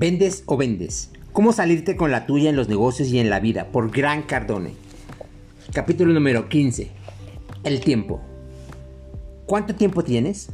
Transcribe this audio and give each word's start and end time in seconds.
¿Vendes 0.00 0.44
o 0.46 0.56
vendes? 0.56 1.10
¿Cómo 1.34 1.52
salirte 1.52 1.94
con 1.94 2.10
la 2.10 2.24
tuya 2.24 2.48
en 2.48 2.56
los 2.56 2.70
negocios 2.70 3.10
y 3.10 3.18
en 3.18 3.28
la 3.28 3.38
vida? 3.38 3.66
Por 3.66 3.90
Gran 3.90 4.22
Cardone. 4.22 4.70
Capítulo 5.74 6.14
número 6.14 6.48
15. 6.48 6.90
El 7.64 7.80
tiempo. 7.80 8.22
¿Cuánto 9.44 9.74
tiempo 9.74 10.02
tienes? 10.02 10.48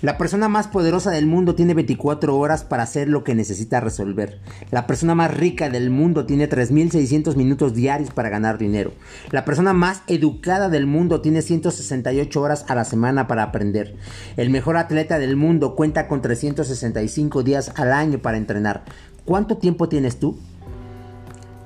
La 0.00 0.16
persona 0.16 0.48
más 0.48 0.68
poderosa 0.68 1.10
del 1.10 1.26
mundo 1.26 1.56
tiene 1.56 1.74
24 1.74 2.38
horas 2.38 2.62
para 2.62 2.84
hacer 2.84 3.08
lo 3.08 3.24
que 3.24 3.34
necesita 3.34 3.80
resolver. 3.80 4.38
La 4.70 4.86
persona 4.86 5.16
más 5.16 5.36
rica 5.36 5.70
del 5.70 5.90
mundo 5.90 6.24
tiene 6.24 6.48
3.600 6.48 7.34
minutos 7.34 7.74
diarios 7.74 8.10
para 8.12 8.28
ganar 8.28 8.58
dinero. 8.58 8.92
La 9.32 9.44
persona 9.44 9.72
más 9.72 10.02
educada 10.06 10.68
del 10.68 10.86
mundo 10.86 11.20
tiene 11.20 11.42
168 11.42 12.40
horas 12.40 12.64
a 12.68 12.76
la 12.76 12.84
semana 12.84 13.26
para 13.26 13.42
aprender. 13.42 13.96
El 14.36 14.50
mejor 14.50 14.76
atleta 14.76 15.18
del 15.18 15.34
mundo 15.34 15.74
cuenta 15.74 16.06
con 16.06 16.22
365 16.22 17.42
días 17.42 17.72
al 17.74 17.92
año 17.92 18.20
para 18.20 18.36
entrenar. 18.36 18.84
¿Cuánto 19.24 19.56
tiempo 19.56 19.88
tienes 19.88 20.20
tú? 20.20 20.38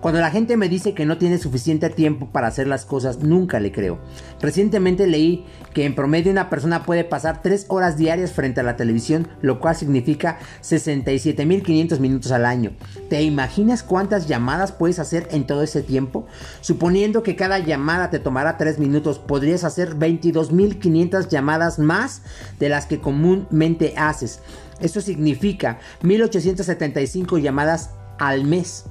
Cuando 0.03 0.21
la 0.21 0.33
gente 0.33 0.57
me 0.57 0.69
dice 0.69 0.95
que 0.95 1.07
no 1.07 1.17
tiene 1.17 1.39
suficiente 1.39 1.89
tiempo 1.89 2.27
para 2.27 2.49
hacer 2.49 2.67
las 2.67 2.85
cosas, 2.85 3.21
nunca 3.21 3.61
le 3.61 3.71
creo. 3.71 4.01
Recientemente 4.41 5.07
leí 5.07 5.47
que 5.75 5.85
en 5.85 5.95
promedio 5.95 6.33
una 6.33 6.51
persona 6.51 6.83
puede 6.83 7.05
pasar 7.05 7.41
3 7.41 7.67
horas 7.69 7.97
diarias 7.97 8.33
frente 8.33 8.59
a 8.59 8.65
la 8.65 8.75
televisión, 8.75 9.29
lo 9.43 9.61
cual 9.61 9.77
significa 9.77 10.41
67.500 10.61 12.01
minutos 12.01 12.33
al 12.33 12.47
año. 12.47 12.73
¿Te 13.09 13.23
imaginas 13.23 13.85
cuántas 13.85 14.27
llamadas 14.27 14.73
puedes 14.73 14.99
hacer 14.99 15.29
en 15.31 15.47
todo 15.47 15.63
ese 15.63 15.83
tiempo? 15.83 16.27
Suponiendo 16.63 17.23
que 17.23 17.37
cada 17.37 17.61
llamada 17.61 18.11
te 18.11 18.19
tomará 18.19 18.59
3 18.59 18.81
minutos, 18.81 19.21
podrías 19.21 19.63
hacer 19.63 19.95
22.500 19.95 21.29
llamadas 21.29 21.79
más 21.79 22.23
de 22.59 22.69
las 22.69 22.87
que 22.87 22.99
comúnmente 22.99 23.95
haces. 23.97 24.41
Eso 24.81 25.01
significa 25.01 25.79
1.875 26.03 27.41
llamadas 27.41 27.91
al 28.19 28.45
mes. 28.45 28.87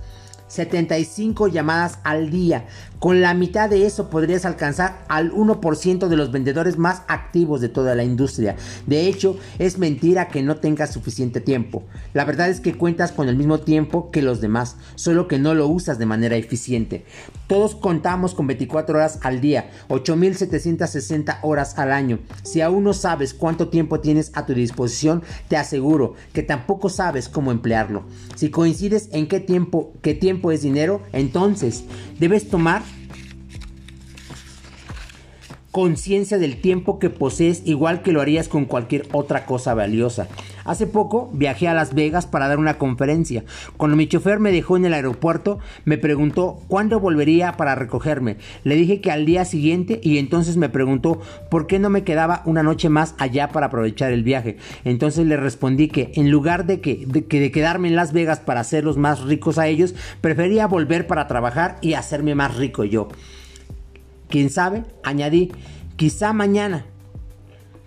75 0.51 1.47
llamadas 1.47 1.99
al 2.03 2.29
día. 2.29 2.65
Con 3.01 3.19
la 3.19 3.33
mitad 3.33 3.67
de 3.67 3.87
eso 3.87 4.11
podrías 4.11 4.45
alcanzar 4.45 5.03
al 5.07 5.31
1% 5.33 6.07
de 6.07 6.15
los 6.15 6.31
vendedores 6.31 6.77
más 6.77 7.01
activos 7.07 7.59
de 7.59 7.67
toda 7.67 7.95
la 7.95 8.03
industria. 8.03 8.55
De 8.85 9.07
hecho, 9.07 9.37
es 9.57 9.79
mentira 9.79 10.27
que 10.27 10.43
no 10.43 10.57
tengas 10.57 10.93
suficiente 10.93 11.41
tiempo. 11.41 11.81
La 12.13 12.25
verdad 12.25 12.47
es 12.49 12.59
que 12.59 12.75
cuentas 12.75 13.11
con 13.11 13.27
el 13.27 13.35
mismo 13.35 13.57
tiempo 13.57 14.11
que 14.11 14.21
los 14.21 14.39
demás, 14.39 14.75
solo 14.93 15.27
que 15.27 15.39
no 15.39 15.55
lo 15.55 15.65
usas 15.65 15.97
de 15.97 16.05
manera 16.05 16.35
eficiente. 16.35 17.03
Todos 17.47 17.73
contamos 17.73 18.35
con 18.35 18.45
24 18.45 18.95
horas 18.95 19.17
al 19.23 19.41
día, 19.41 19.71
8.760 19.89 21.39
horas 21.41 21.79
al 21.79 21.93
año. 21.93 22.19
Si 22.43 22.61
aún 22.61 22.83
no 22.83 22.93
sabes 22.93 23.33
cuánto 23.33 23.69
tiempo 23.69 23.99
tienes 23.99 24.31
a 24.35 24.45
tu 24.45 24.53
disposición, 24.53 25.23
te 25.47 25.57
aseguro 25.57 26.13
que 26.33 26.43
tampoco 26.43 26.87
sabes 26.87 27.29
cómo 27.29 27.51
emplearlo. 27.51 28.03
Si 28.35 28.51
coincides 28.51 29.09
en 29.11 29.27
qué 29.27 29.39
tiempo, 29.39 29.91
qué 30.03 30.13
tiempo 30.13 30.51
es 30.51 30.61
dinero, 30.61 31.01
entonces 31.13 31.83
debes 32.19 32.47
tomar 32.47 32.90
conciencia 35.71 36.37
del 36.37 36.59
tiempo 36.59 36.99
que 36.99 37.09
posees 37.09 37.61
igual 37.65 38.01
que 38.01 38.11
lo 38.11 38.21
harías 38.21 38.49
con 38.49 38.65
cualquier 38.65 39.07
otra 39.13 39.45
cosa 39.45 39.73
valiosa. 39.73 40.27
Hace 40.65 40.85
poco 40.85 41.29
viajé 41.33 41.67
a 41.67 41.73
Las 41.73 41.93
Vegas 41.93 42.27
para 42.27 42.47
dar 42.47 42.59
una 42.59 42.77
conferencia. 42.77 43.45
Cuando 43.77 43.95
mi 43.95 44.07
chofer 44.07 44.39
me 44.39 44.51
dejó 44.51 44.75
en 44.77 44.85
el 44.85 44.93
aeropuerto, 44.93 45.59
me 45.85 45.97
preguntó 45.97 46.59
cuándo 46.67 46.99
volvería 46.99 47.53
para 47.53 47.75
recogerme. 47.75 48.37
Le 48.63 48.75
dije 48.75 49.01
que 49.01 49.11
al 49.11 49.25
día 49.25 49.45
siguiente 49.45 49.99
y 50.03 50.17
entonces 50.17 50.57
me 50.57 50.69
preguntó 50.69 51.21
por 51.49 51.67
qué 51.67 51.79
no 51.79 51.89
me 51.89 52.03
quedaba 52.03 52.41
una 52.45 52.63
noche 52.63 52.89
más 52.89 53.15
allá 53.17 53.47
para 53.49 53.67
aprovechar 53.67 54.11
el 54.11 54.23
viaje. 54.23 54.57
Entonces 54.83 55.25
le 55.25 55.37
respondí 55.37 55.87
que 55.87 56.11
en 56.15 56.29
lugar 56.29 56.65
de 56.65 56.81
que 56.81 57.05
de, 57.07 57.25
que 57.25 57.39
de 57.39 57.51
quedarme 57.51 57.87
en 57.87 57.95
Las 57.95 58.11
Vegas 58.11 58.39
para 58.39 58.59
hacerlos 58.59 58.97
más 58.97 59.21
ricos 59.21 59.57
a 59.57 59.67
ellos, 59.67 59.95
prefería 60.19 60.67
volver 60.67 61.07
para 61.07 61.27
trabajar 61.27 61.77
y 61.81 61.93
hacerme 61.93 62.35
más 62.35 62.57
rico 62.57 62.83
yo. 62.83 63.07
Quién 64.31 64.49
sabe, 64.49 64.85
añadí, 65.03 65.51
quizá 65.97 66.31
mañana 66.31 66.85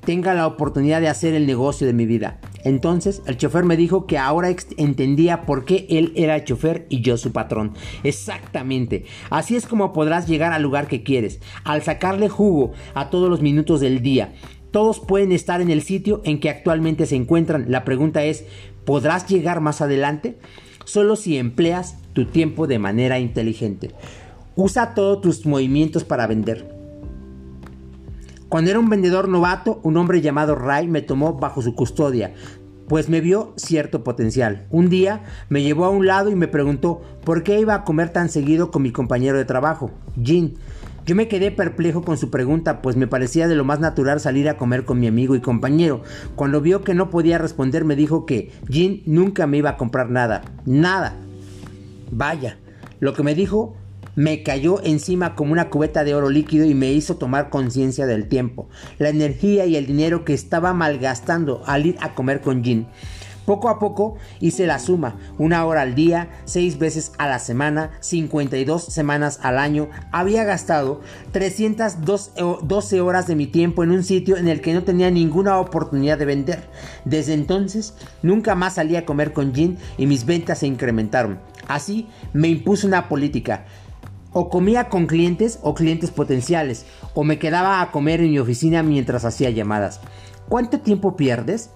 tenga 0.04 0.34
la 0.34 0.46
oportunidad 0.46 1.00
de 1.00 1.08
hacer 1.08 1.32
el 1.32 1.46
negocio 1.46 1.86
de 1.86 1.94
mi 1.94 2.04
vida. 2.04 2.38
Entonces 2.64 3.22
el 3.26 3.38
chofer 3.38 3.64
me 3.64 3.78
dijo 3.78 4.06
que 4.06 4.18
ahora 4.18 4.54
entendía 4.76 5.46
por 5.46 5.64
qué 5.64 5.86
él 5.88 6.12
era 6.14 6.36
el 6.36 6.44
chofer 6.44 6.86
y 6.90 7.00
yo 7.00 7.16
su 7.16 7.32
patrón. 7.32 7.72
Exactamente. 8.02 9.06
Así 9.30 9.56
es 9.56 9.66
como 9.66 9.94
podrás 9.94 10.28
llegar 10.28 10.52
al 10.52 10.62
lugar 10.62 10.86
que 10.86 11.02
quieres, 11.02 11.40
al 11.64 11.82
sacarle 11.82 12.28
jugo 12.28 12.72
a 12.92 13.08
todos 13.08 13.30
los 13.30 13.40
minutos 13.40 13.80
del 13.80 14.02
día. 14.02 14.34
Todos 14.70 15.00
pueden 15.00 15.32
estar 15.32 15.62
en 15.62 15.70
el 15.70 15.80
sitio 15.80 16.20
en 16.24 16.40
que 16.40 16.50
actualmente 16.50 17.06
se 17.06 17.16
encuentran. 17.16 17.70
La 17.70 17.84
pregunta 17.84 18.22
es, 18.24 18.44
¿podrás 18.84 19.26
llegar 19.28 19.62
más 19.62 19.80
adelante? 19.80 20.36
Solo 20.84 21.16
si 21.16 21.38
empleas 21.38 21.96
tu 22.12 22.26
tiempo 22.26 22.66
de 22.66 22.78
manera 22.78 23.18
inteligente. 23.18 23.92
Usa 24.56 24.94
todos 24.94 25.20
tus 25.20 25.46
movimientos 25.46 26.04
para 26.04 26.26
vender. 26.26 26.72
Cuando 28.48 28.70
era 28.70 28.78
un 28.78 28.88
vendedor 28.88 29.28
novato, 29.28 29.80
un 29.82 29.96
hombre 29.96 30.20
llamado 30.20 30.54
Ray 30.54 30.86
me 30.86 31.02
tomó 31.02 31.34
bajo 31.34 31.60
su 31.60 31.74
custodia, 31.74 32.34
pues 32.88 33.08
me 33.08 33.20
vio 33.20 33.52
cierto 33.56 34.04
potencial. 34.04 34.66
Un 34.70 34.88
día 34.88 35.24
me 35.48 35.62
llevó 35.62 35.86
a 35.86 35.90
un 35.90 36.06
lado 36.06 36.30
y 36.30 36.36
me 36.36 36.46
preguntó 36.46 37.02
por 37.24 37.42
qué 37.42 37.58
iba 37.58 37.74
a 37.74 37.84
comer 37.84 38.10
tan 38.10 38.28
seguido 38.28 38.70
con 38.70 38.82
mi 38.82 38.92
compañero 38.92 39.38
de 39.38 39.44
trabajo, 39.44 39.90
Jin. 40.22 40.54
Yo 41.06 41.14
me 41.14 41.28
quedé 41.28 41.50
perplejo 41.50 42.02
con 42.02 42.16
su 42.16 42.30
pregunta, 42.30 42.80
pues 42.80 42.96
me 42.96 43.06
parecía 43.06 43.46
de 43.48 43.56
lo 43.56 43.64
más 43.64 43.80
natural 43.80 44.20
salir 44.20 44.48
a 44.48 44.56
comer 44.56 44.84
con 44.84 45.00
mi 45.00 45.06
amigo 45.06 45.34
y 45.34 45.40
compañero. 45.40 46.02
Cuando 46.34 46.60
vio 46.60 46.82
que 46.82 46.94
no 46.94 47.10
podía 47.10 47.38
responder, 47.38 47.84
me 47.84 47.96
dijo 47.96 48.24
que 48.24 48.52
Jin 48.70 49.02
nunca 49.04 49.46
me 49.46 49.58
iba 49.58 49.70
a 49.70 49.76
comprar 49.76 50.10
nada. 50.10 50.42
Nada. 50.64 51.16
Vaya, 52.10 52.56
lo 53.00 53.12
que 53.12 53.22
me 53.22 53.34
dijo 53.34 53.76
me 54.16 54.42
cayó 54.42 54.82
encima 54.84 55.34
como 55.34 55.52
una 55.52 55.70
cubeta 55.70 56.04
de 56.04 56.14
oro 56.14 56.30
líquido 56.30 56.64
y 56.64 56.74
me 56.74 56.92
hizo 56.92 57.16
tomar 57.16 57.50
conciencia 57.50 58.06
del 58.06 58.28
tiempo, 58.28 58.68
la 58.98 59.08
energía 59.08 59.66
y 59.66 59.76
el 59.76 59.86
dinero 59.86 60.24
que 60.24 60.34
estaba 60.34 60.72
malgastando 60.72 61.62
al 61.66 61.86
ir 61.86 61.96
a 62.00 62.14
comer 62.14 62.40
con 62.40 62.62
Jin. 62.62 62.86
Poco 63.44 63.68
a 63.68 63.78
poco 63.78 64.16
hice 64.40 64.66
la 64.66 64.78
suma, 64.78 65.16
una 65.36 65.66
hora 65.66 65.82
al 65.82 65.94
día, 65.94 66.30
seis 66.46 66.78
veces 66.78 67.12
a 67.18 67.28
la 67.28 67.38
semana, 67.38 67.90
52 68.00 68.82
semanas 68.82 69.38
al 69.42 69.58
año. 69.58 69.90
Había 70.12 70.44
gastado 70.44 71.02
312 71.32 73.00
horas 73.02 73.26
de 73.26 73.36
mi 73.36 73.46
tiempo 73.46 73.84
en 73.84 73.90
un 73.90 74.02
sitio 74.02 74.38
en 74.38 74.48
el 74.48 74.62
que 74.62 74.72
no 74.72 74.82
tenía 74.82 75.10
ninguna 75.10 75.58
oportunidad 75.58 76.16
de 76.16 76.24
vender. 76.24 76.64
Desde 77.04 77.34
entonces, 77.34 77.94
nunca 78.22 78.54
más 78.54 78.76
salí 78.76 78.96
a 78.96 79.04
comer 79.04 79.34
con 79.34 79.54
Jin 79.54 79.76
y 79.98 80.06
mis 80.06 80.24
ventas 80.24 80.60
se 80.60 80.66
incrementaron. 80.66 81.38
Así 81.68 82.08
me 82.32 82.48
impuso 82.48 82.86
una 82.86 83.08
política. 83.08 83.66
O 84.34 84.50
comía 84.50 84.90
con 84.90 85.06
clientes 85.06 85.58
o 85.62 85.74
clientes 85.74 86.10
potenciales, 86.10 86.84
o 87.14 87.24
me 87.24 87.38
quedaba 87.38 87.80
a 87.80 87.90
comer 87.90 88.20
en 88.20 88.32
mi 88.32 88.38
oficina 88.38 88.82
mientras 88.82 89.24
hacía 89.24 89.48
llamadas. 89.48 90.00
¿Cuánto 90.48 90.80
tiempo 90.80 91.16
pierdes? 91.16 91.70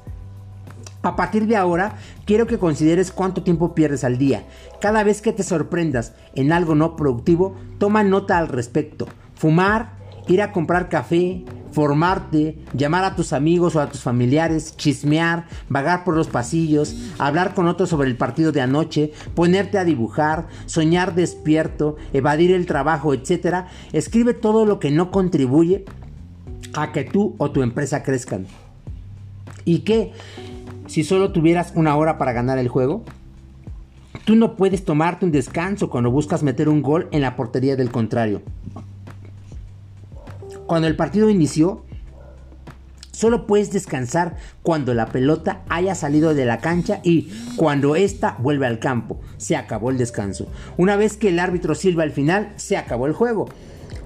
A 1.03 1.17
partir 1.17 1.47
de 1.47 1.57
ahora, 1.57 1.97
quiero 2.27 2.47
que 2.47 2.59
consideres 2.59 3.13
cuánto 3.13 3.43
tiempo 3.43 3.75
pierdes 3.75 4.05
al 4.05 4.19
día. 4.19 4.45
Cada 4.81 5.05
vez 5.05 5.23
que 5.23 5.33
te 5.33 5.45
sorprendas 5.45 6.13
en 6.35 6.53
algo 6.53 6.75
no 6.75 6.97
productivo, 6.97 7.57
toma 7.79 8.03
nota 8.03 8.37
al 8.37 8.49
respecto. 8.49 9.07
Fumar, 9.35 9.98
ir 10.29 10.43
a 10.43 10.53
comprar 10.53 10.89
café, 10.89 11.45
formarte, 11.73 12.59
llamar 12.75 13.05
a 13.05 13.15
tus 13.15 13.33
amigos 13.33 13.77
o 13.77 13.81
a 13.81 13.89
tus 13.89 14.03
familiares, 14.03 14.77
chismear, 14.77 15.47
vagar 15.69 16.05
por 16.05 16.17
los 16.17 16.29
pasillos, 16.29 16.97
hablar 17.19 17.55
con 17.55 17.67
otros 17.67 17.89
sobre 17.89 18.09
el 18.09 18.17
partido 18.17 18.53
de 18.53 18.61
anoche, 18.61 19.13
ponerte 19.35 19.79
a 19.79 19.85
dibujar, 19.85 20.49
soñar 20.67 21.15
despierto, 21.15 21.97
evadir 22.13 22.53
el 22.53 22.67
trabajo, 22.67 23.15
etc. 23.15 23.67
Escribe 23.93 24.35
todo 24.35 24.67
lo 24.67 24.81
que 24.81 24.91
no 24.91 25.11
contribuye 25.11 25.85
a 26.75 26.93
que 26.93 27.05
tú 27.05 27.35
o 27.39 27.51
tu 27.51 27.63
empresa 27.63 28.03
crezcan. 28.03 28.47
¿Y 29.65 29.81
qué? 29.81 30.13
Si 30.87 31.05
solo 31.05 31.33
tuvieras 31.33 31.73
una 31.75 31.97
hora 31.97 32.17
para 32.19 32.33
ganar 32.33 32.59
el 32.59 32.69
juego, 32.69 33.05
tú 34.25 34.35
no 34.37 34.57
puedes 34.57 34.85
tomarte 34.85 35.27
un 35.27 35.33
descanso 35.33 35.91
cuando 35.91 36.11
buscas 36.11 36.43
meter 36.43 36.69
un 36.69 36.83
gol 36.83 37.09
en 37.13 37.21
la 37.21 37.37
portería 37.37 37.77
del 37.77 37.91
contrario. 37.91 38.43
Cuando 40.69 40.87
el 40.87 40.97
partido 40.97 41.31
inició, 41.31 41.83
solo 43.11 43.47
puedes 43.47 43.73
descansar 43.73 44.37
cuando 44.63 44.93
la 44.93 45.07
pelota 45.07 45.63
haya 45.71 45.95
salido 45.95 46.35
de 46.35 46.45
la 46.45 46.59
cancha 46.59 47.01
y 47.03 47.33
cuando 47.57 47.97
ésta 47.97 48.37
vuelve 48.39 48.67
al 48.67 48.79
campo. 48.79 49.19
Se 49.39 49.57
acabó 49.57 49.91
el 49.91 49.97
descanso. 49.97 50.47
Una 50.77 50.97
vez 50.97 51.17
que 51.17 51.31
el 51.31 51.39
árbitro 51.39 51.75
silba 51.75 52.03
al 52.03 52.11
final, 52.11 52.53
se 52.57 52.77
acabó 52.77 53.07
el 53.07 53.15
juego. 53.15 53.49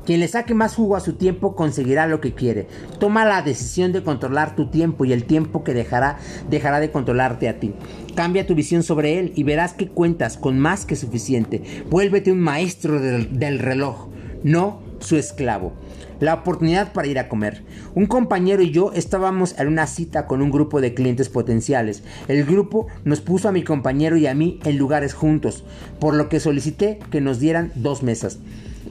Quien 0.07 0.21
le 0.21 0.29
saque 0.29 0.55
más 0.55 0.77
jugo 0.77 0.95
a 0.95 1.01
su 1.01 1.15
tiempo 1.15 1.57
conseguirá 1.57 2.07
lo 2.07 2.21
que 2.21 2.33
quiere. 2.33 2.69
Toma 3.01 3.25
la 3.25 3.43
decisión 3.43 3.91
de 3.91 4.05
controlar 4.05 4.55
tu 4.55 4.69
tiempo 4.69 5.05
y 5.05 5.13
el 5.13 5.25
tiempo 5.25 5.65
que 5.65 5.75
dejará 5.75 6.19
dejará 6.49 6.79
de 6.79 6.93
controlarte 6.93 7.49
a 7.49 7.59
ti. 7.59 7.75
Cambia 8.15 8.47
tu 8.47 8.55
visión 8.55 8.85
sobre 8.85 9.19
él 9.19 9.33
y 9.35 9.43
verás 9.43 9.73
que 9.73 9.89
cuentas 9.89 10.37
con 10.37 10.61
más 10.61 10.87
que 10.87 10.95
suficiente. 10.95 11.83
Vuélvete 11.91 12.31
un 12.31 12.39
maestro 12.41 13.01
del, 13.01 13.37
del 13.41 13.59
reloj, 13.59 14.11
no 14.45 14.81
su 15.01 15.17
esclavo. 15.17 15.73
La 16.23 16.35
oportunidad 16.35 16.93
para 16.93 17.09
ir 17.09 17.19
a 17.19 17.29
comer. 17.29 17.65
Un 17.97 18.07
compañero 18.07 18.63
y 18.63 18.71
yo 18.71 18.93
estábamos 18.95 19.59
en 19.59 19.67
una 19.67 19.89
cita 19.89 20.29
con 20.29 20.41
un 20.41 20.53
grupo 20.53 20.81
de 20.81 20.95
clientes 20.95 21.29
potenciales. 21.29 22.05
El 22.29 22.45
grupo 22.45 22.87
nos 23.03 23.21
puso 23.21 23.49
a 23.49 23.53
mi 23.53 23.65
compañero 23.65 24.17
y 24.17 24.29
a 24.29 24.35
mí 24.35 24.61
en 24.65 24.79
lugares 24.79 25.15
juntos, 25.15 25.65
por 25.99 26.15
lo 26.15 26.29
que 26.29 26.39
solicité 26.39 27.01
que 27.11 27.21
nos 27.21 27.41
dieran 27.41 27.73
dos 27.75 28.05
mesas. 28.05 28.39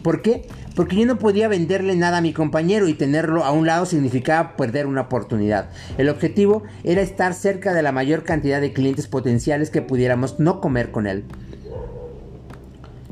¿Por 0.04 0.22
qué? 0.22 0.46
Porque 0.76 0.98
yo 0.98 1.06
no 1.06 1.20
podía 1.20 1.48
venderle 1.48 1.96
nada 1.96 2.18
a 2.18 2.22
mi 2.22 2.34
compañero 2.34 2.90
y 2.90 2.96
tenerlo 2.96 3.46
a 3.46 3.52
un 3.52 3.66
lado 3.66 3.86
significaba 3.86 4.58
perder 4.58 4.86
una 4.86 5.02
oportunidad. 5.02 5.70
El 5.98 6.10
objetivo 6.10 6.64
era 6.84 7.02
estar 7.02 7.34
cerca 7.34 7.74
de 7.74 7.82
la 7.82 7.94
mayor 7.94 8.24
cantidad 8.24 8.60
de 8.60 8.74
clientes 8.74 9.08
potenciales 9.08 9.70
que 9.70 9.82
pudiéramos 9.82 10.42
no 10.42 10.60
comer 10.60 10.92
con 10.92 11.08
él. 11.08 11.24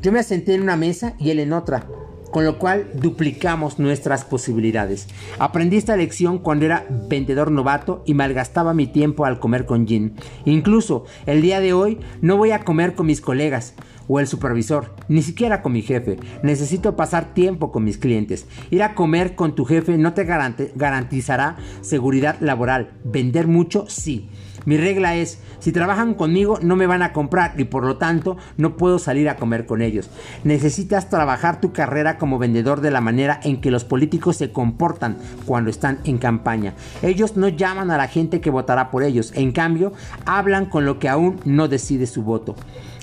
Yo 0.01 0.11
me 0.11 0.19
asenté 0.19 0.55
en 0.55 0.61
una 0.61 0.75
mesa 0.75 1.13
y 1.19 1.29
él 1.29 1.39
en 1.39 1.53
otra 1.53 1.87
con 2.31 2.45
lo 2.45 2.57
cual 2.57 2.87
duplicamos 2.93 3.79
nuestras 3.79 4.25
posibilidades. 4.25 5.07
Aprendí 5.39 5.77
esta 5.77 5.95
lección 5.95 6.39
cuando 6.39 6.65
era 6.65 6.85
vendedor 7.09 7.51
novato 7.51 8.03
y 8.05 8.13
malgastaba 8.13 8.73
mi 8.73 8.87
tiempo 8.87 9.25
al 9.25 9.39
comer 9.39 9.65
con 9.65 9.87
Jin. 9.87 10.15
Incluso 10.45 11.05
el 11.25 11.41
día 11.41 11.59
de 11.59 11.73
hoy 11.73 11.99
no 12.21 12.37
voy 12.37 12.51
a 12.51 12.63
comer 12.63 12.95
con 12.95 13.07
mis 13.07 13.21
colegas 13.21 13.73
o 14.07 14.19
el 14.19 14.27
supervisor, 14.27 14.95
ni 15.07 15.21
siquiera 15.21 15.61
con 15.61 15.71
mi 15.71 15.83
jefe. 15.83 16.17
Necesito 16.41 16.95
pasar 16.95 17.33
tiempo 17.33 17.71
con 17.71 17.83
mis 17.83 17.97
clientes. 17.97 18.47
Ir 18.71 18.81
a 18.81 18.95
comer 18.95 19.35
con 19.35 19.53
tu 19.53 19.65
jefe 19.65 19.97
no 19.97 20.13
te 20.13 20.25
garantizará 20.25 21.57
seguridad 21.81 22.37
laboral. 22.39 22.91
Vender 23.03 23.47
mucho, 23.47 23.85
sí 23.87 24.29
mi 24.65 24.77
regla 24.77 25.15
es, 25.15 25.39
si 25.59 25.71
trabajan 25.71 26.13
conmigo 26.13 26.59
no 26.61 26.75
me 26.75 26.87
van 26.87 27.01
a 27.01 27.13
comprar 27.13 27.53
y 27.57 27.65
por 27.65 27.85
lo 27.85 27.97
tanto 27.97 28.37
no 28.57 28.77
puedo 28.77 28.99
salir 28.99 29.29
a 29.29 29.35
comer 29.35 29.65
con 29.65 29.81
ellos. 29.81 30.09
Necesitas 30.43 31.09
trabajar 31.09 31.61
tu 31.61 31.73
carrera 31.73 32.17
como 32.17 32.39
vendedor 32.39 32.81
de 32.81 32.91
la 32.91 33.01
manera 33.01 33.39
en 33.43 33.61
que 33.61 33.71
los 33.71 33.85
políticos 33.85 34.37
se 34.37 34.51
comportan 34.51 35.17
cuando 35.45 35.69
están 35.69 35.99
en 36.03 36.17
campaña. 36.17 36.73
Ellos 37.01 37.37
no 37.37 37.47
llaman 37.47 37.91
a 37.91 37.97
la 37.97 38.07
gente 38.07 38.41
que 38.41 38.49
votará 38.49 38.91
por 38.91 39.03
ellos, 39.03 39.31
en 39.35 39.51
cambio 39.51 39.93
hablan 40.25 40.65
con 40.65 40.85
lo 40.85 40.99
que 40.99 41.09
aún 41.09 41.39
no 41.45 41.67
decide 41.67 42.07
su 42.07 42.23
voto. 42.23 42.55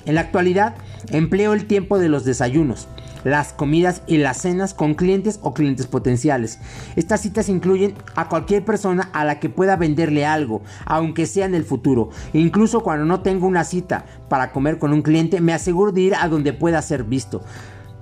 En 0.07 0.15
la 0.15 0.21
actualidad 0.21 0.75
empleo 1.11 1.53
el 1.53 1.67
tiempo 1.67 1.99
de 1.99 2.09
los 2.09 2.25
desayunos 2.25 2.87
las 3.23 3.51
comidas 3.51 4.03
y 4.07 4.17
las 4.17 4.37
cenas 4.37 4.73
con 4.73 4.93
clientes 4.93 5.39
o 5.41 5.53
clientes 5.53 5.85
potenciales. 5.85 6.59
Estas 6.95 7.21
citas 7.21 7.49
incluyen 7.49 7.93
a 8.15 8.29
cualquier 8.29 8.63
persona 8.63 9.09
a 9.11 9.25
la 9.25 9.39
que 9.39 9.49
pueda 9.49 9.75
venderle 9.75 10.25
algo, 10.25 10.61
aunque 10.85 11.25
sea 11.25 11.45
en 11.45 11.55
el 11.55 11.65
futuro. 11.65 12.09
incluso 12.31 12.81
cuando 12.81 13.05
no 13.05 13.21
tengo 13.21 13.47
una 13.47 13.65
cita 13.65 14.05
para 14.29 14.51
comer 14.51 14.79
con 14.79 14.93
un 14.93 15.01
cliente, 15.01 15.41
me 15.41 15.53
aseguro 15.53 15.91
de 15.91 16.01
ir 16.01 16.15
a 16.15 16.29
donde 16.29 16.53
pueda 16.53 16.81
ser 16.81 17.03
visto. 17.03 17.41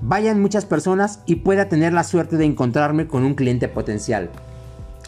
Vayan 0.02 0.42
muchas 0.42 0.66
personas 0.66 1.22
y 1.26 1.36
pueda 1.38 1.70
tener 1.70 1.92
la 1.92 2.04
suerte 2.04 2.38
de 2.38 2.46
encontrarme 2.46 3.08
con 3.08 3.24
un 3.24 3.34
cliente 3.34 3.68
potencial. 3.68 4.30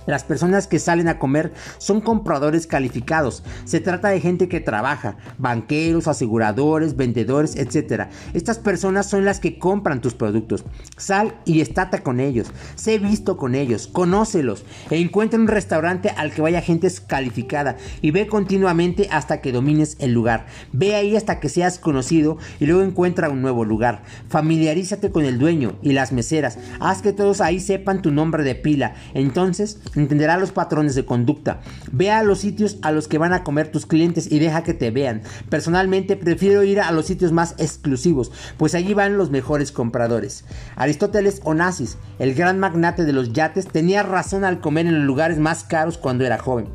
Las 0.08 0.24
personas 0.24 0.66
que 0.66 0.80
salen 0.80 1.08
a 1.08 1.20
comer 1.20 1.54
son 1.78 2.02
compradores 2.02 2.66
calificados. 2.66 3.44
Se 3.66 3.80
trata 3.80 4.08
de 4.08 4.22
gente 4.22 4.48
que 4.48 4.62
trabaja, 4.62 5.18
banqueros, 5.38 6.08
aseguradores, 6.08 6.96
vendedores, 6.96 7.56
etc. 7.56 8.08
Estas 8.34 8.58
personas 8.58 9.06
son 9.08 9.26
las 9.26 9.40
que 9.40 9.60
compran 9.60 10.02
tus 10.02 10.16
productos. 10.16 10.64
Sal 10.98 11.36
y 11.46 11.62
estate 11.62 12.02
con 12.02 12.20
ellos. 12.20 12.48
Sé 12.76 12.98
visto 12.98 13.38
con 13.38 13.54
ellos. 13.54 13.88
Conócelos. 13.88 14.66
E 14.90 14.98
encuentra 14.98 15.40
un 15.40 15.48
restaurante 15.48 16.10
al 16.10 16.32
que 16.32 16.42
vaya 16.42 16.62
gente 16.62 16.88
calificada. 17.06 17.76
Y 18.02 18.12
ve 18.12 18.28
continuamente 18.28 19.10
hasta 19.12 19.42
que 19.42 19.52
domines 19.52 19.98
el 20.00 20.14
lugar. 20.14 20.46
Ve 20.72 20.96
ahí 20.96 21.16
hasta 21.16 21.40
que 21.40 21.50
seas 21.50 21.80
conocido 21.80 22.38
y 22.60 22.66
luego 22.66 22.82
encuentra 22.82 23.30
un 23.30 23.42
nuevo 23.42 23.66
lugar. 23.66 24.04
Familiarízate 24.30 25.12
con 25.12 25.26
el 25.26 25.38
dueño 25.38 25.78
y 25.82 25.92
las 25.92 26.14
meseras. 26.14 26.58
Haz 26.80 27.02
que 27.02 27.14
todos 27.14 27.42
ahí 27.42 27.60
sepan 27.60 28.02
tu 28.02 28.12
nombre 28.12 28.44
de 28.44 28.56
pila. 28.56 28.96
Entonces 29.14 29.80
entenderá 30.02 30.38
los 30.38 30.52
patrones 30.52 30.96
de 30.96 31.06
conducta. 31.06 31.62
Ve 31.92 32.12
a 32.12 32.24
los 32.24 32.40
sitios 32.40 32.78
a 32.82 32.92
los 32.92 33.08
que 33.08 33.18
van 33.18 33.34
a 33.34 33.44
comer 33.44 33.72
tus 33.72 33.86
clientes 33.86 34.32
y 34.32 34.40
deja 34.40 34.64
que 34.64 34.74
te 34.74 34.92
vean. 34.92 35.22
Personalmente 35.50 36.16
prefiero 36.16 36.64
ir 36.64 36.80
a 36.80 36.92
los 36.92 37.06
sitios 37.06 37.32
más 37.32 37.56
exclusivos, 37.58 38.32
pues 38.58 38.76
allí 38.76 38.94
van 38.94 39.18
los 39.18 39.32
mejores 39.32 39.72
compradores. 39.72 40.46
Aristóteles 40.76 41.42
Onassis, 41.44 41.98
el 42.20 42.34
gran 42.34 42.60
magnate 42.60 43.06
de 43.06 43.14
los 43.14 43.34
yates, 43.34 43.68
tenía 43.68 44.04
razón 44.04 44.44
al 44.44 44.60
comer 44.60 44.88
en 44.88 44.96
los 44.96 45.06
lugares 45.06 45.40
más 45.40 45.64
caros 45.64 45.98
cuando 45.98 46.26
era 46.26 46.38
joven. 46.38 46.68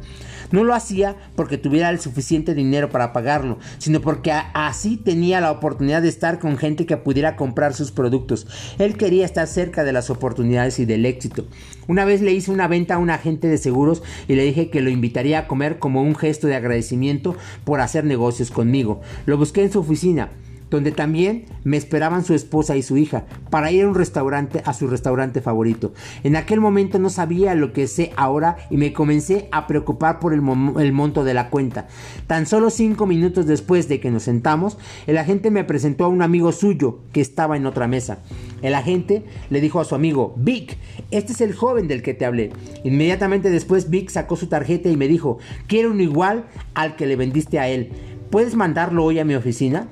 No 0.52 0.64
lo 0.64 0.75
hacía 0.75 1.16
porque 1.34 1.58
tuviera 1.58 1.90
el 1.90 1.99
suficiente 1.99 2.54
dinero 2.54 2.90
para 2.90 3.12
pagarlo, 3.12 3.58
sino 3.78 4.00
porque 4.00 4.32
así 4.32 4.96
tenía 4.96 5.40
la 5.40 5.50
oportunidad 5.50 6.02
de 6.02 6.08
estar 6.08 6.38
con 6.38 6.56
gente 6.56 6.87
que 6.87 6.96
pudiera 6.96 7.37
comprar 7.37 7.75
sus 7.75 7.90
productos. 7.90 8.46
Él 8.78 8.96
quería 8.96 9.25
estar 9.25 9.46
cerca 9.46 9.82
de 9.82 9.93
las 9.93 10.10
oportunidades 10.10 10.78
y 10.78 10.84
del 10.84 11.06
éxito. 11.06 11.46
Una 11.88 12.04
vez 12.04 12.20
le 12.20 12.32
hice 12.32 12.50
una 12.50 12.69
venta 12.69 12.94
a 12.94 12.99
un 12.99 13.10
agente 13.10 13.49
de 13.49 13.58
seguros 13.58 14.02
y 14.28 14.34
le 14.34 14.44
dije 14.44 14.70
que 14.70 14.82
lo 14.82 14.90
invitaría 14.90 15.40
a 15.40 15.49
comer 15.49 15.78
como 15.78 16.02
un 16.02 16.14
gesto 16.14 16.46
de 16.46 16.54
agradecimiento 16.54 17.34
por 17.64 17.81
hacer 17.81 18.04
negocios 18.04 18.50
conmigo. 18.50 19.00
Lo 19.26 19.38
busqué 19.38 19.62
en 19.62 19.72
su 19.72 19.81
oficina 19.81 20.31
donde 20.77 20.93
también 20.93 21.45
me 21.65 21.77
esperaban 21.77 22.25
su 22.25 22.35
esposa 22.35 22.77
y 22.77 22.83
su 22.83 22.97
hija 22.97 23.25
para 23.51 23.71
ir 23.71 23.85
a 23.85 23.89
un 23.89 23.95
restaurante, 23.95 24.63
a 24.65 24.73
su 24.73 24.89
restaurante 24.89 25.41
favorito. 25.41 25.93
En 26.25 26.37
aquel 26.37 26.61
momento 26.61 26.99
no 26.99 27.11
sabía 27.11 27.55
lo 27.55 27.73
que 27.73 27.87
sé 27.87 28.13
ahora 28.17 28.57
y 28.71 28.77
me 28.77 28.93
comencé 28.93 29.49
a 29.53 29.67
preocupar 29.67 30.19
por 30.19 30.33
el, 30.33 30.43
monto 30.43 31.25
de 31.25 31.35
la 31.35 31.51
cuenta. 31.51 31.87
Tan 32.27 32.47
solo 32.47 32.71
cinco 32.71 33.07
minutos 33.07 33.47
después 33.47 33.89
de 33.89 34.01
que 34.01 34.11
nos 34.11 34.25
sentamos, 34.25 34.79
el 35.07 35.19
agente 35.19 35.51
me 35.51 35.65
presentó 35.65 36.05
a 36.05 36.09
un 36.09 36.23
amigo 36.23 36.53
suyo 36.53 37.01
que 37.13 37.21
estaba 37.21 37.57
en 37.57 37.67
otra 37.67 37.87
mesa. 37.87 38.19
El 38.63 38.75
agente 38.75 39.25
le 39.51 39.61
dijo 39.61 39.81
a 39.81 39.85
su 39.85 39.95
amigo, 39.95 40.35
Vic, 40.37 40.79
este 41.11 41.33
es 41.33 41.41
el 41.41 41.55
joven 41.55 41.89
del 41.89 42.03
que 42.03 42.15
te 42.15 42.25
hablé. 42.25 42.51
Inmediatamente 42.85 43.51
después 43.51 43.91
Vic 43.91 44.09
sacó 44.11 44.37
su 44.37 44.47
tarjeta 44.47 44.89
y 44.89 44.97
me 44.97 45.09
dijo, 45.09 45.39
quiero 45.67 45.91
uno 45.91 46.03
igual 46.03 46.47
al 46.75 46.97
que 46.97 47.07
le 47.07 47.17
vendiste 47.17 47.59
a 47.59 47.69
él. 47.69 47.91
¿Puedes 48.31 48.55
mandarlo 48.55 49.05
hoy 49.05 49.19
a 49.19 49.25
mi 49.27 49.35
oficina? 49.35 49.89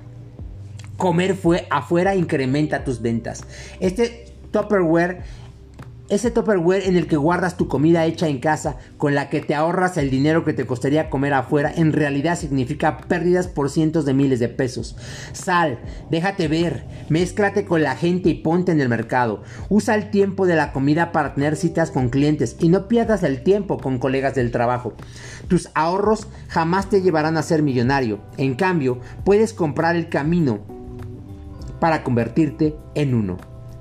Comer 1.01 1.35
fue 1.35 1.67
afuera 1.71 2.15
incrementa 2.15 2.85
tus 2.85 3.01
ventas. 3.01 3.43
Este 3.81 4.27
Tupperware 4.53 5.23
ese 6.11 6.33
Tupperware 6.33 6.89
en 6.89 6.97
el 6.97 7.07
que 7.07 7.17
guardas 7.17 7.57
tu 7.57 7.69
comida 7.69 8.05
hecha 8.05 8.27
en 8.27 8.41
casa, 8.41 8.79
con 8.99 9.15
la 9.15 9.31
que 9.31 9.41
te 9.41 9.55
ahorras 9.55 9.97
el 9.97 10.11
dinero 10.11 10.45
que 10.45 10.53
te 10.53 10.67
costaría 10.67 11.09
comer 11.09 11.33
afuera, 11.35 11.73
en 11.73 11.93
realidad 11.93 12.37
significa 12.37 12.99
pérdidas 12.99 13.47
por 13.47 13.71
cientos 13.71 14.05
de 14.05 14.13
miles 14.13 14.41
de 14.41 14.49
pesos. 14.49 14.97
Sal, 15.33 15.79
déjate 16.11 16.49
ver, 16.49 16.85
mézclate 17.09 17.65
con 17.65 17.85
la 17.85 17.95
gente 17.95 18.29
y 18.29 18.35
ponte 18.35 18.73
en 18.73 18.81
el 18.81 18.89
mercado. 18.89 19.45
Usa 19.69 19.95
el 19.95 20.11
tiempo 20.11 20.49
de 20.49 20.57
la 20.57 20.73
comida 20.73 21.13
para 21.13 21.35
tener 21.35 21.55
citas 21.55 21.93
con 21.93 22.09
clientes 22.09 22.57
y 22.59 22.71
no 22.71 22.89
pierdas 22.89 23.23
el 23.23 23.45
tiempo 23.45 23.79
con 23.79 23.99
colegas 23.99 24.35
del 24.35 24.51
trabajo. 24.51 24.95
Tus 25.47 25.69
ahorros 25.75 26.27
jamás 26.49 26.91
te 26.91 27.03
llevarán 27.03 27.37
a 27.37 27.45
ser 27.45 27.63
millonario. 27.63 28.19
En 28.37 28.57
cambio, 28.57 28.99
puedes 29.25 29.55
comprar 29.55 29.95
el 29.95 30.09
camino 30.09 30.80
para 31.81 32.05
convertirte 32.05 32.77
en 32.95 33.15
uno. 33.15 33.39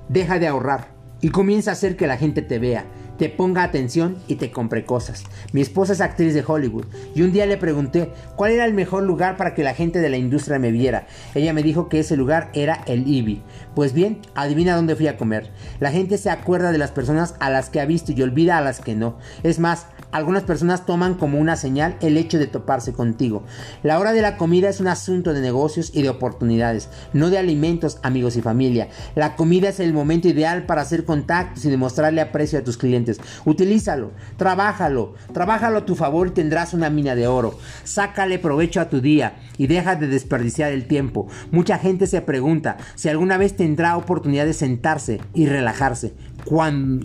Deja 0.08 0.38
de 0.38 0.48
ahorrar 0.48 0.88
y 1.20 1.28
comienza 1.28 1.70
a 1.70 1.74
hacer 1.74 1.96
que 1.96 2.06
la 2.06 2.16
gente 2.16 2.42
te 2.42 2.58
vea, 2.58 2.86
te 3.18 3.28
ponga 3.28 3.62
atención 3.62 4.16
y 4.26 4.36
te 4.36 4.50
compre 4.50 4.86
cosas. 4.86 5.24
Mi 5.52 5.60
esposa 5.60 5.92
es 5.92 6.00
actriz 6.00 6.32
de 6.32 6.42
Hollywood 6.46 6.86
y 7.14 7.20
un 7.20 7.32
día 7.32 7.44
le 7.44 7.58
pregunté 7.58 8.10
cuál 8.34 8.52
era 8.52 8.64
el 8.64 8.72
mejor 8.72 9.02
lugar 9.02 9.36
para 9.36 9.54
que 9.54 9.62
la 9.62 9.74
gente 9.74 9.98
de 9.98 10.08
la 10.08 10.16
industria 10.16 10.58
me 10.58 10.72
viera. 10.72 11.06
Ella 11.34 11.52
me 11.52 11.62
dijo 11.62 11.90
que 11.90 11.98
ese 11.98 12.16
lugar 12.16 12.50
era 12.54 12.82
el 12.86 13.06
IBI. 13.06 13.42
Pues 13.74 13.92
bien, 13.92 14.20
adivina 14.34 14.74
dónde 14.74 14.96
fui 14.96 15.06
a 15.06 15.18
comer. 15.18 15.50
La 15.80 15.90
gente 15.90 16.16
se 16.16 16.30
acuerda 16.30 16.72
de 16.72 16.78
las 16.78 16.92
personas 16.92 17.34
a 17.40 17.50
las 17.50 17.68
que 17.68 17.80
ha 17.80 17.84
visto 17.84 18.12
y 18.12 18.22
olvida 18.22 18.56
a 18.56 18.62
las 18.62 18.80
que 18.80 18.94
no. 18.94 19.18
Es 19.42 19.58
más, 19.58 19.86
algunas 20.12 20.42
personas 20.42 20.86
toman 20.86 21.14
como 21.14 21.38
una 21.38 21.56
señal 21.56 21.96
el 22.00 22.16
hecho 22.16 22.38
de 22.38 22.46
toparse 22.46 22.92
contigo. 22.92 23.44
La 23.82 23.98
hora 23.98 24.12
de 24.12 24.22
la 24.22 24.36
comida 24.36 24.68
es 24.68 24.80
un 24.80 24.88
asunto 24.88 25.32
de 25.32 25.40
negocios 25.40 25.90
y 25.94 26.02
de 26.02 26.08
oportunidades, 26.08 26.88
no 27.12 27.30
de 27.30 27.38
alimentos, 27.38 27.98
amigos 28.02 28.36
y 28.36 28.42
familia. 28.42 28.88
La 29.14 29.36
comida 29.36 29.68
es 29.68 29.80
el 29.80 29.92
momento 29.92 30.28
ideal 30.28 30.66
para 30.66 30.82
hacer 30.82 31.04
contactos 31.04 31.64
y 31.64 31.70
demostrarle 31.70 32.20
aprecio 32.20 32.58
a 32.58 32.64
tus 32.64 32.76
clientes. 32.76 33.20
Utilízalo, 33.44 34.12
trabájalo, 34.36 35.14
trabájalo 35.32 35.78
a 35.78 35.86
tu 35.86 35.94
favor 35.94 36.28
y 36.28 36.32
tendrás 36.32 36.74
una 36.74 36.90
mina 36.90 37.14
de 37.14 37.26
oro. 37.26 37.58
Sácale 37.84 38.38
provecho 38.38 38.80
a 38.80 38.88
tu 38.88 39.00
día 39.00 39.36
y 39.58 39.66
deja 39.66 39.96
de 39.96 40.06
desperdiciar 40.06 40.72
el 40.72 40.86
tiempo. 40.86 41.28
Mucha 41.50 41.78
gente 41.78 42.06
se 42.06 42.20
pregunta 42.20 42.76
si 42.94 43.08
alguna 43.08 43.36
vez 43.36 43.56
tendrá 43.56 43.96
oportunidad 43.96 44.46
de 44.46 44.54
sentarse 44.54 45.20
y 45.34 45.46
relajarse 45.46 46.14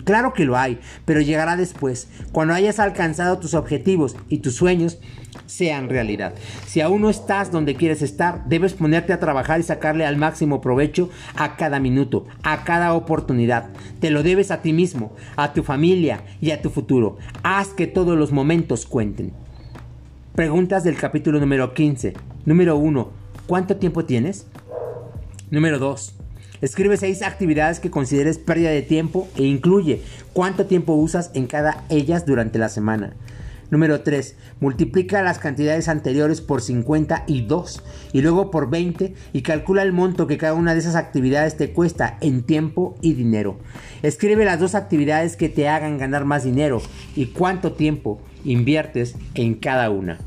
claro 0.04 0.32
que 0.32 0.44
lo 0.44 0.56
hay, 0.56 0.80
pero 1.04 1.20
llegará 1.20 1.56
después, 1.56 2.08
cuando 2.32 2.54
hayas 2.54 2.78
alcanzado 2.78 2.95
tus 3.40 3.54
objetivos 3.54 4.16
y 4.28 4.38
tus 4.38 4.54
sueños 4.54 4.98
sean 5.46 5.88
realidad. 5.88 6.34
Si 6.66 6.80
aún 6.80 7.02
no 7.02 7.10
estás 7.10 7.52
donde 7.52 7.74
quieres 7.74 8.02
estar, 8.02 8.44
debes 8.48 8.74
ponerte 8.74 9.12
a 9.12 9.20
trabajar 9.20 9.60
y 9.60 9.62
sacarle 9.62 10.06
al 10.06 10.16
máximo 10.16 10.60
provecho 10.60 11.10
a 11.36 11.56
cada 11.56 11.78
minuto, 11.78 12.26
a 12.42 12.64
cada 12.64 12.94
oportunidad. 12.94 13.70
Te 14.00 14.10
lo 14.10 14.22
debes 14.22 14.50
a 14.50 14.62
ti 14.62 14.72
mismo, 14.72 15.12
a 15.36 15.52
tu 15.52 15.62
familia 15.62 16.22
y 16.40 16.50
a 16.50 16.62
tu 16.62 16.70
futuro. 16.70 17.18
Haz 17.42 17.68
que 17.68 17.86
todos 17.86 18.16
los 18.18 18.32
momentos 18.32 18.86
cuenten. 18.86 19.32
Preguntas 20.34 20.84
del 20.84 20.96
capítulo 20.96 21.38
número 21.40 21.72
15. 21.72 22.14
Número 22.44 22.76
1. 22.76 23.10
¿Cuánto 23.46 23.76
tiempo 23.76 24.04
tienes? 24.04 24.46
Número 25.50 25.78
2. 25.78 26.25
Escribe 26.60 26.96
seis 26.96 27.22
actividades 27.22 27.80
que 27.80 27.90
consideres 27.90 28.38
pérdida 28.38 28.70
de 28.70 28.82
tiempo 28.82 29.28
e 29.36 29.44
incluye 29.44 30.02
cuánto 30.32 30.66
tiempo 30.66 30.94
usas 30.94 31.30
en 31.34 31.46
cada 31.46 31.84
ellas 31.88 32.26
durante 32.26 32.58
la 32.58 32.68
semana. 32.68 33.14
Número 33.70 34.00
3. 34.02 34.36
Multiplica 34.60 35.22
las 35.22 35.38
cantidades 35.38 35.88
anteriores 35.88 36.40
por 36.40 36.62
52 36.62 37.82
y 38.12 38.22
luego 38.22 38.50
por 38.50 38.70
20 38.70 39.14
y 39.32 39.42
calcula 39.42 39.82
el 39.82 39.92
monto 39.92 40.26
que 40.26 40.38
cada 40.38 40.54
una 40.54 40.72
de 40.72 40.80
esas 40.80 40.94
actividades 40.94 41.56
te 41.56 41.72
cuesta 41.72 42.16
en 42.20 42.42
tiempo 42.42 42.96
y 43.02 43.14
dinero. 43.14 43.58
Escribe 44.02 44.44
las 44.44 44.60
dos 44.60 44.74
actividades 44.74 45.36
que 45.36 45.48
te 45.48 45.68
hagan 45.68 45.98
ganar 45.98 46.24
más 46.24 46.44
dinero 46.44 46.80
y 47.16 47.26
cuánto 47.26 47.72
tiempo 47.72 48.20
inviertes 48.44 49.16
en 49.34 49.54
cada 49.54 49.90
una. 49.90 50.18